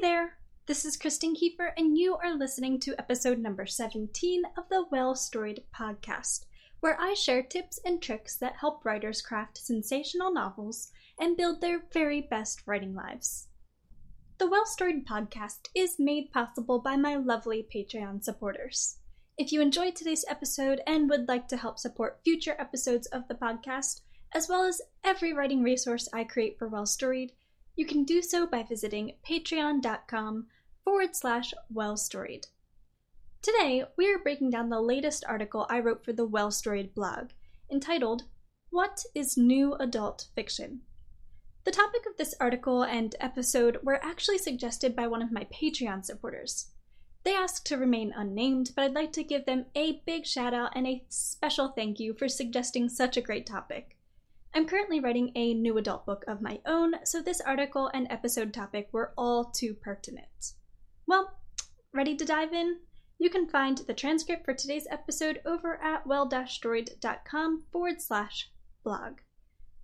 [0.00, 0.38] there!
[0.64, 5.14] This is Kristen Kieffer, and you are listening to episode number 17 of the Well
[5.14, 6.46] Storied podcast,
[6.80, 11.82] where I share tips and tricks that help writers craft sensational novels and build their
[11.92, 13.48] very best writing lives.
[14.38, 19.00] The Well Storied podcast is made possible by my lovely Patreon supporters.
[19.36, 23.34] If you enjoyed today's episode and would like to help support future episodes of the
[23.34, 24.00] podcast,
[24.32, 27.32] as well as every writing resource I create for Well Storied,
[27.80, 30.46] you can do so by visiting patreon.com
[30.84, 32.46] forward slash well storied.
[33.40, 37.30] Today, we are breaking down the latest article I wrote for the Well Storied blog,
[37.72, 38.24] entitled
[38.68, 40.82] What is New Adult Fiction?
[41.64, 46.04] The topic of this article and episode were actually suggested by one of my Patreon
[46.04, 46.72] supporters.
[47.24, 50.72] They asked to remain unnamed, but I'd like to give them a big shout out
[50.76, 53.96] and a special thank you for suggesting such a great topic.
[54.52, 58.52] I'm currently writing a new adult book of my own, so this article and episode
[58.52, 60.54] topic were all too pertinent.
[61.06, 61.38] Well,
[61.94, 62.78] ready to dive in?
[63.20, 68.50] You can find the transcript for today's episode over at well-storied.com forward slash
[68.82, 69.18] blog.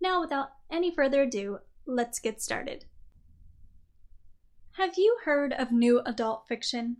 [0.00, 2.86] Now, without any further ado, let's get started.
[4.78, 6.96] Have you heard of new adult fiction?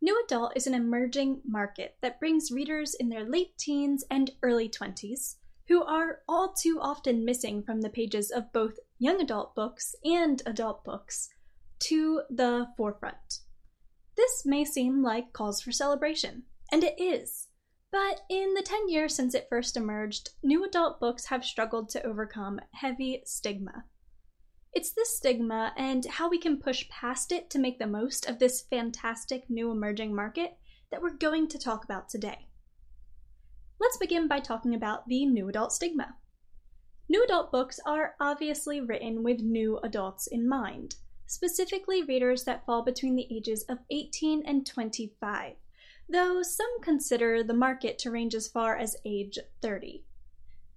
[0.00, 4.68] New adult is an emerging market that brings readers in their late teens and early
[4.68, 5.34] 20s
[5.70, 10.42] who are all too often missing from the pages of both young adult books and
[10.44, 11.28] adult books,
[11.78, 13.38] to the forefront.
[14.16, 17.46] This may seem like cause for celebration, and it is.
[17.92, 22.04] But in the 10 years since it first emerged, new adult books have struggled to
[22.04, 23.84] overcome heavy stigma.
[24.72, 28.40] It's this stigma and how we can push past it to make the most of
[28.40, 30.58] this fantastic new emerging market
[30.90, 32.49] that we're going to talk about today.
[33.80, 36.14] Let's begin by talking about the new adult stigma.
[37.08, 42.82] New adult books are obviously written with new adults in mind, specifically readers that fall
[42.82, 45.54] between the ages of 18 and 25,
[46.10, 50.04] though some consider the market to range as far as age 30.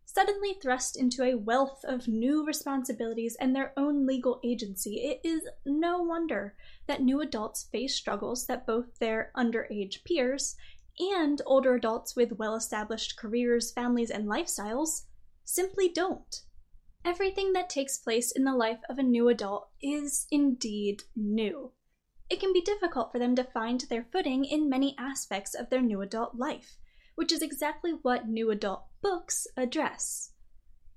[0.06, 5.42] Suddenly thrust into a wealth of new responsibilities and their own legal agency, it is
[5.66, 6.56] no wonder
[6.88, 10.56] that new adults face struggles that both their underage peers
[11.00, 15.04] and older adults with well established careers, families, and lifestyles
[15.44, 16.44] simply don't.
[17.06, 21.72] Everything that takes place in the life of a new adult is indeed new.
[22.30, 25.82] It can be difficult for them to find their footing in many aspects of their
[25.82, 26.78] new adult life,
[27.16, 30.32] which is exactly what new adult books address.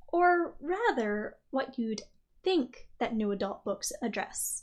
[0.09, 2.03] Or rather, what you'd
[2.45, 4.63] think that new adult books address.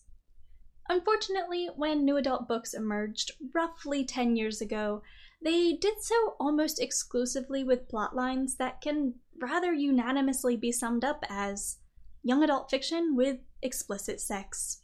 [0.90, 5.02] Unfortunately, when new adult books emerged roughly 10 years ago,
[5.42, 11.78] they did so almost exclusively with plotlines that can rather unanimously be summed up as
[12.24, 14.82] young adult fiction with explicit sex.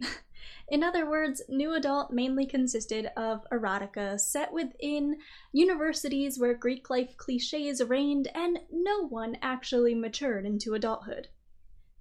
[0.68, 5.18] In other words, New Adult mainly consisted of erotica set within
[5.52, 11.28] universities where Greek life cliches reigned and no one actually matured into adulthood.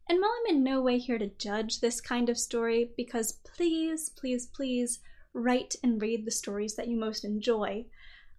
[0.08, 4.10] And while I'm in no way here to judge this kind of story, because please,
[4.10, 5.00] please, please
[5.34, 7.86] write and read the stories that you most enjoy,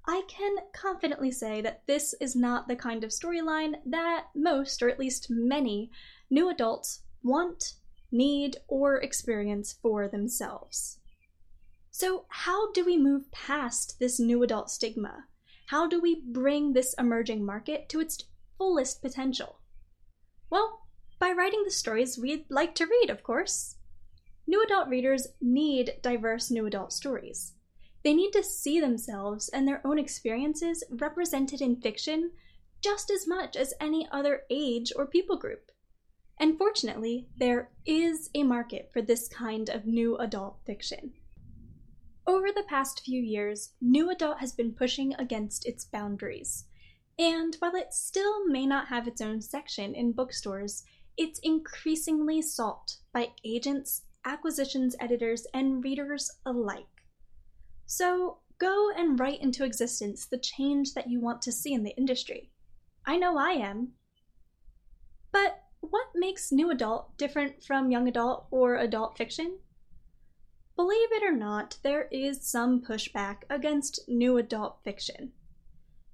[0.09, 4.88] I can confidently say that this is not the kind of storyline that most, or
[4.88, 5.91] at least many,
[6.31, 7.75] new adults want,
[8.12, 11.00] need, or experience for themselves.
[11.91, 15.25] So, how do we move past this new adult stigma?
[15.69, 18.22] How do we bring this emerging market to its
[18.59, 19.59] fullest potential?
[20.49, 20.86] Well,
[21.37, 23.77] writing the stories we'd like to read, of course.
[24.47, 27.55] New adult readers need diverse new adult stories.
[28.05, 32.31] They need to see themselves and their own experiences represented in fiction
[32.81, 35.73] just as much as any other age or people group.
[36.39, 41.15] And fortunately, there is a market for this kind of new adult fiction.
[42.27, 46.65] Over the past few years, New Adult has been pushing against its boundaries.
[47.19, 50.85] And while it still may not have its own section in bookstores,
[51.17, 56.85] it's increasingly sought by agents, acquisitions editors, and readers alike.
[57.87, 61.97] So go and write into existence the change that you want to see in the
[61.97, 62.51] industry.
[63.07, 63.93] I know I am.
[65.33, 69.59] But what makes new adult different from young adult or adult fiction?
[70.75, 75.33] Believe it or not, there is some pushback against new adult fiction.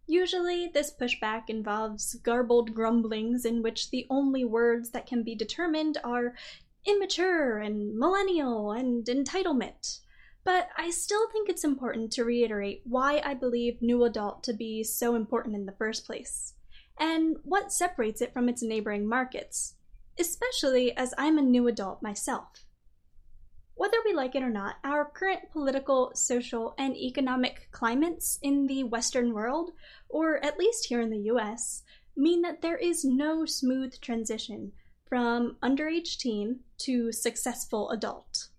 [0.06, 5.98] Usually, this pushback involves garbled grumblings in which the only words that can be determined
[6.02, 6.34] are
[6.84, 10.00] immature and millennial and entitlement.
[10.44, 14.82] But I still think it's important to reiterate why I believe New Adult to be
[14.82, 16.54] so important in the first place,
[16.98, 19.74] and what separates it from its neighboring markets,
[20.18, 22.64] especially as I'm a new adult myself.
[23.82, 28.84] Whether we like it or not, our current political, social, and economic climates in the
[28.84, 29.72] Western world,
[30.08, 31.82] or at least here in the US,
[32.16, 34.70] mean that there is no smooth transition
[35.08, 38.50] from underage teen to successful adult.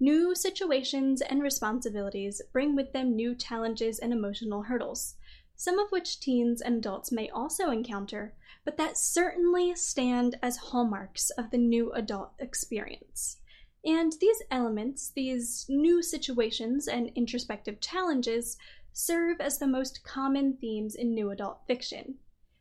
[0.00, 5.16] New situations and responsibilities bring with them new challenges and emotional hurdles,
[5.54, 8.32] some of which teens and adults may also encounter,
[8.64, 13.36] but that certainly stand as hallmarks of the new adult experience.
[13.84, 18.56] And these elements, these new situations and introspective challenges,
[18.92, 22.14] serve as the most common themes in new adult fiction,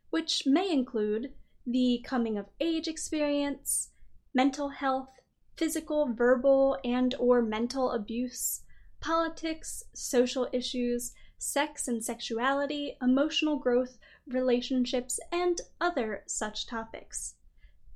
[0.10, 1.31] which may include
[1.66, 3.92] the coming of age experience,
[4.34, 5.10] mental health,
[5.56, 8.62] physical, verbal, and or mental abuse,
[9.00, 13.98] politics, social issues, sex and sexuality, emotional growth,
[14.28, 17.36] relationships, and other such topics.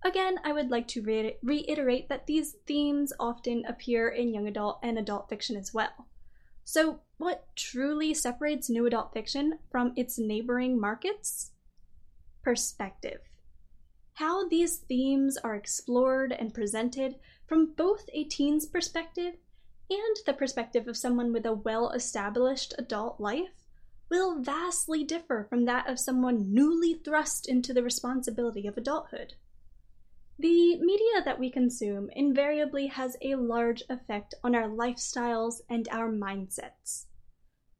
[0.04, 4.80] Again, I would like to re- reiterate that these themes often appear in young adult
[4.84, 6.08] and adult fiction as well.
[6.64, 11.52] So, what truly separates new adult fiction from its neighboring markets?
[12.44, 13.22] Perspective.
[14.14, 17.16] How these themes are explored and presented
[17.48, 19.36] from both a teen's perspective
[19.90, 23.64] and the perspective of someone with a well established adult life
[24.10, 29.36] will vastly differ from that of someone newly thrust into the responsibility of adulthood.
[30.40, 36.12] The media that we consume invariably has a large effect on our lifestyles and our
[36.12, 37.06] mindsets.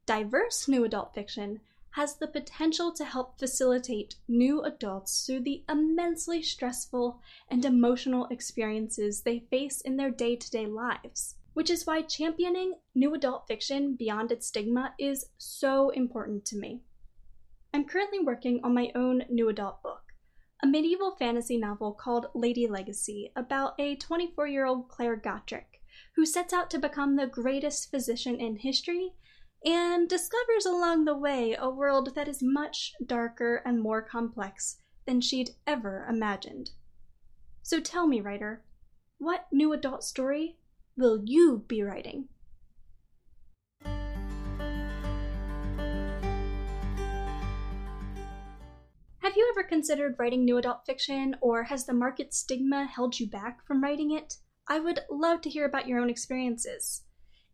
[0.06, 1.60] Diverse new adult fiction
[1.90, 9.22] has the potential to help facilitate new adults through the immensely stressful and emotional experiences
[9.22, 13.94] they face in their day to day lives, which is why championing new adult fiction
[13.94, 16.82] beyond its stigma is so important to me.
[17.72, 20.07] I'm currently working on my own new adult book,
[20.62, 25.78] a medieval fantasy novel called Lady Legacy about a 24 year old Claire Gotrek
[26.16, 29.12] who sets out to become the greatest physician in history
[29.64, 35.20] and discovers along the way a world that is much darker and more complex than
[35.20, 36.70] she'd ever imagined.
[37.62, 38.64] So tell me, writer,
[39.18, 40.56] what new adult story
[40.96, 42.28] will you be writing?
[49.38, 53.64] You ever considered writing new adult fiction, or has the market stigma held you back
[53.64, 54.34] from writing it?
[54.66, 57.02] I would love to hear about your own experiences.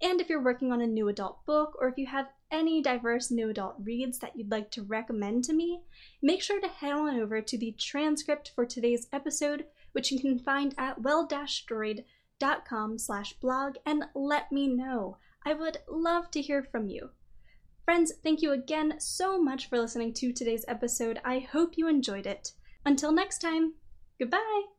[0.00, 3.30] And if you're working on a new adult book, or if you have any diverse
[3.30, 5.82] new adult reads that you'd like to recommend to me,
[6.22, 10.38] make sure to head on over to the transcript for today's episode, which you can
[10.38, 15.18] find at well-storied.com slash blog, and let me know.
[15.44, 17.10] I would love to hear from you.
[17.84, 21.20] Friends, thank you again so much for listening to today's episode.
[21.24, 22.52] I hope you enjoyed it.
[22.86, 23.74] Until next time,
[24.18, 24.73] goodbye!